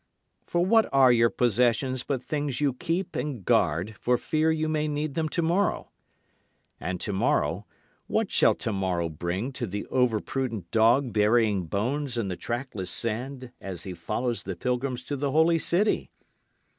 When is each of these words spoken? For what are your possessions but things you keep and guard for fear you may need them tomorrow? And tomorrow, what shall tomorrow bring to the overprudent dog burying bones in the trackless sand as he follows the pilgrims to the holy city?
For 0.47 0.65
what 0.65 0.89
are 0.91 1.11
your 1.11 1.29
possessions 1.29 2.01
but 2.03 2.23
things 2.23 2.59
you 2.59 2.73
keep 2.73 3.15
and 3.15 3.45
guard 3.45 3.93
for 3.99 4.17
fear 4.17 4.51
you 4.51 4.67
may 4.67 4.87
need 4.87 5.13
them 5.13 5.29
tomorrow? 5.29 5.91
And 6.79 6.99
tomorrow, 6.99 7.67
what 8.07 8.31
shall 8.31 8.55
tomorrow 8.55 9.09
bring 9.09 9.51
to 9.51 9.67
the 9.67 9.85
overprudent 9.91 10.71
dog 10.71 11.13
burying 11.13 11.67
bones 11.67 12.17
in 12.17 12.29
the 12.29 12.35
trackless 12.35 12.89
sand 12.89 13.51
as 13.61 13.83
he 13.83 13.93
follows 13.93 14.41
the 14.41 14.55
pilgrims 14.55 15.03
to 15.03 15.15
the 15.15 15.29
holy 15.29 15.59
city? 15.59 16.09